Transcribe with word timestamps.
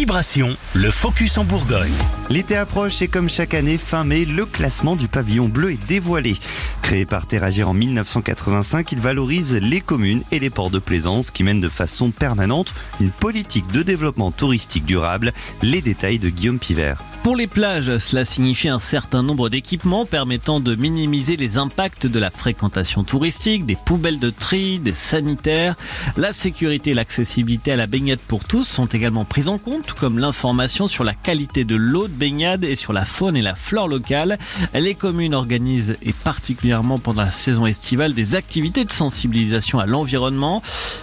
Vibration, 0.00 0.56
le 0.72 0.90
focus 0.90 1.36
en 1.36 1.44
Bourgogne. 1.44 1.92
L'été 2.30 2.56
approche 2.56 3.02
et 3.02 3.06
comme 3.06 3.28
chaque 3.28 3.52
année, 3.52 3.76
fin 3.76 4.02
mai, 4.02 4.24
le 4.24 4.46
classement 4.46 4.96
du 4.96 5.08
pavillon 5.08 5.46
bleu 5.46 5.72
est 5.72 5.86
dévoilé. 5.88 6.36
Créé 6.80 7.04
par 7.04 7.26
Terragir 7.26 7.68
en 7.68 7.74
1985, 7.74 8.92
il 8.92 8.98
valorise 8.98 9.54
les 9.56 9.82
communes 9.82 10.22
et 10.32 10.38
les 10.38 10.48
ports 10.48 10.70
de 10.70 10.78
plaisance 10.78 11.30
qui 11.30 11.44
mènent 11.44 11.60
de 11.60 11.68
façon 11.68 12.12
permanente 12.12 12.72
une 12.98 13.10
politique 13.10 13.70
de 13.72 13.82
développement 13.82 14.30
touristique 14.30 14.86
durable. 14.86 15.34
Les 15.60 15.82
détails 15.82 16.18
de 16.18 16.30
Guillaume 16.30 16.58
Pivert. 16.58 17.02
Pour 17.22 17.36
les 17.36 17.46
plages, 17.46 17.98
cela 17.98 18.24
signifie 18.24 18.70
un 18.70 18.78
certain 18.78 19.22
nombre 19.22 19.50
d'équipements 19.50 20.06
permettant 20.06 20.58
de 20.58 20.74
minimiser 20.74 21.36
les 21.36 21.58
impacts 21.58 22.06
de 22.06 22.18
la 22.18 22.30
fréquentation 22.30 23.04
touristique, 23.04 23.66
des 23.66 23.76
poubelles 23.76 24.18
de 24.18 24.30
tri, 24.30 24.78
des 24.78 24.94
sanitaires. 24.94 25.76
La 26.16 26.32
sécurité 26.32 26.92
et 26.92 26.94
l'accessibilité 26.94 27.72
à 27.72 27.76
la 27.76 27.86
baignade 27.86 28.20
pour 28.20 28.44
tous 28.44 28.64
sont 28.64 28.86
également 28.86 29.26
prises 29.26 29.48
en 29.48 29.58
compte, 29.58 29.84
tout 29.84 29.96
comme 29.96 30.18
l'information 30.18 30.88
sur 30.88 31.04
la 31.04 31.12
qualité 31.12 31.64
de 31.64 31.76
l'eau 31.76 32.08
de 32.08 32.12
baignade 32.14 32.64
et 32.64 32.74
sur 32.74 32.94
la 32.94 33.04
faune 33.04 33.36
et 33.36 33.42
la 33.42 33.54
flore 33.54 33.86
locale. 33.86 34.38
Les 34.72 34.94
communes 34.94 35.34
organisent, 35.34 35.98
et 36.00 36.14
particulièrement 36.14 36.98
pendant 36.98 37.20
la 37.20 37.30
saison 37.30 37.66
estivale, 37.66 38.14
des 38.14 38.34
activités 38.34 38.86
de 38.86 38.92
sensibilisation 38.92 39.78
à 39.78 39.84
l'environnement. 39.84 40.62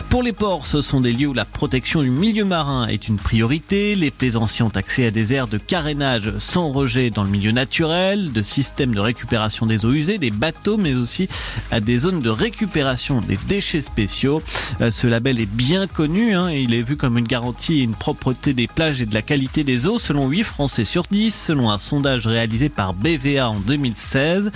Pour 0.09 0.23
les 0.23 0.33
ports, 0.33 0.65
ce 0.65 0.81
sont 0.81 0.99
des 0.99 1.13
lieux 1.13 1.27
où 1.27 1.33
la 1.33 1.45
protection 1.45 2.01
du 2.01 2.09
milieu 2.09 2.43
marin 2.43 2.87
est 2.87 3.07
une 3.07 3.17
priorité. 3.17 3.93
Les 3.93 4.09
plaisanciers 4.09 4.65
ont 4.65 4.75
accès 4.75 5.05
à 5.05 5.11
des 5.11 5.31
aires 5.31 5.47
de 5.47 5.59
carénage 5.59 6.06
sans 6.39 6.71
rejet 6.71 7.09
dans 7.09 7.23
le 7.23 7.29
milieu 7.29 7.51
naturel, 7.51 8.31
de 8.31 8.41
systèmes 8.41 8.93
de 8.93 8.99
récupération 8.99 9.65
des 9.65 9.85
eaux 9.85 9.91
usées, 9.91 10.17
des 10.17 10.31
bateaux, 10.31 10.77
mais 10.77 10.93
aussi 10.93 11.27
à 11.71 11.79
des 11.79 11.99
zones 11.99 12.21
de 12.21 12.29
récupération 12.29 13.21
des 13.21 13.37
déchets 13.47 13.81
spéciaux. 13.81 14.41
Euh, 14.81 14.91
ce 14.91 15.07
label 15.07 15.39
est 15.39 15.51
bien 15.51 15.87
connu 15.87 16.35
hein, 16.35 16.49
et 16.49 16.61
il 16.61 16.73
est 16.73 16.81
vu 16.81 16.97
comme 16.97 17.17
une 17.17 17.27
garantie 17.27 17.79
et 17.79 17.83
une 17.83 17.95
propreté 17.95 18.53
des 18.53 18.67
plages 18.67 19.01
et 19.01 19.05
de 19.05 19.13
la 19.13 19.21
qualité 19.21 19.63
des 19.63 19.87
eaux 19.87 19.99
selon 19.99 20.27
8 20.27 20.43
Français 20.43 20.85
sur 20.85 21.03
10, 21.09 21.45
selon 21.47 21.71
un 21.71 21.77
sondage 21.77 22.27
réalisé 22.27 22.69
par 22.69 22.93
BVA 22.93 23.49
en 23.49 23.59
2016. 23.59 24.51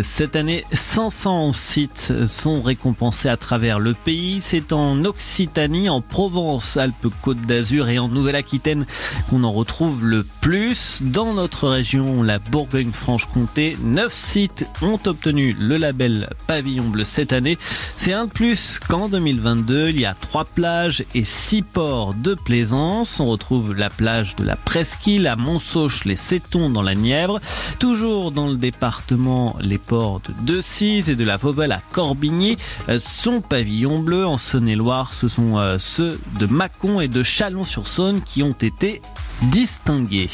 Cette 0.00 0.36
année, 0.36 0.64
500 0.72 1.52
sites 1.52 2.12
sont 2.26 2.62
récompensés 2.62 3.28
à 3.28 3.36
travers 3.36 3.78
le 3.78 3.94
pays. 3.94 4.40
C'est 4.40 4.72
en 4.72 5.04
Occitanie, 5.04 5.88
en 5.88 6.00
Provence, 6.00 6.76
Alpes, 6.76 7.08
Côte 7.22 7.40
d'Azur 7.42 7.88
et 7.88 7.98
en 7.98 8.08
Nouvelle-Aquitaine 8.08 8.86
qu'on 9.28 9.44
en 9.44 9.52
retrouve 9.52 10.04
le 10.04 10.24
plus. 10.40 10.91
Dans 11.00 11.32
notre 11.32 11.68
région, 11.68 12.22
la 12.22 12.38
Bourgogne-Franche-Comté, 12.38 13.76
9 13.82 14.12
sites 14.12 14.66
ont 14.82 14.98
obtenu 15.06 15.56
le 15.58 15.76
label 15.76 16.28
Pavillon 16.46 16.84
Bleu 16.84 17.04
cette 17.04 17.32
année. 17.32 17.56
C'est 17.96 18.12
un 18.12 18.26
de 18.26 18.30
plus 18.30 18.78
qu'en 18.78 19.08
2022. 19.08 19.90
Il 19.90 20.00
y 20.00 20.04
a 20.04 20.14
3 20.14 20.44
plages 20.44 21.04
et 21.14 21.24
6 21.24 21.62
ports 21.62 22.14
de 22.14 22.34
plaisance. 22.34 23.20
On 23.20 23.26
retrouve 23.26 23.74
la 23.74 23.90
plage 23.90 24.36
de 24.36 24.44
la 24.44 24.56
Presqu'île 24.56 25.26
à 25.26 25.36
Montsauche, 25.36 26.04
les 26.04 26.16
Sétons 26.16 26.68
dans 26.68 26.82
la 26.82 26.94
Nièvre. 26.94 27.40
Toujours 27.78 28.30
dans 28.32 28.48
le 28.48 28.56
département, 28.56 29.56
les 29.60 29.78
ports 29.78 30.20
de 30.20 30.54
Decize 30.54 31.08
et 31.08 31.16
de 31.16 31.24
la 31.24 31.36
Vauvelle 31.36 31.72
à 31.72 31.80
Corbigny. 31.92 32.56
Euh, 32.88 32.98
son 32.98 33.40
pavillon 33.40 34.00
bleu 34.00 34.26
en 34.26 34.38
Saône-et-Loire, 34.38 35.12
ce 35.14 35.28
sont 35.28 35.58
euh, 35.58 35.78
ceux 35.78 36.20
de 36.38 36.46
Mâcon 36.46 37.00
et 37.00 37.08
de 37.08 37.22
Chalon-sur-Saône 37.22 38.20
qui 38.22 38.42
ont 38.42 38.52
été 38.52 39.00
distingués. 39.42 40.30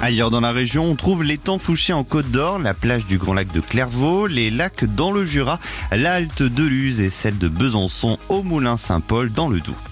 Ailleurs 0.00 0.30
dans 0.30 0.40
la 0.40 0.52
région, 0.52 0.84
on 0.84 0.94
trouve 0.94 1.22
l'étang 1.22 1.58
Fouché 1.58 1.92
en 1.92 2.02
Côte 2.02 2.30
d'Or, 2.30 2.58
la 2.58 2.74
plage 2.74 3.06
du 3.06 3.18
Grand 3.18 3.34
Lac 3.34 3.52
de 3.52 3.60
Clairvaux, 3.60 4.26
les 4.26 4.50
lacs 4.50 4.84
dans 4.84 5.12
le 5.12 5.24
Jura, 5.24 5.60
la 5.92 6.14
halte 6.14 6.42
de 6.42 6.64
Luz 6.64 7.00
et 7.00 7.10
celle 7.10 7.38
de 7.38 7.48
Besançon 7.48 8.18
au 8.28 8.42
Moulin 8.42 8.76
Saint-Paul 8.76 9.30
dans 9.30 9.48
le 9.48 9.60
Doubs. 9.60 9.91